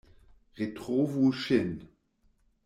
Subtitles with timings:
[0.59, 1.71] Retrovu ŝin!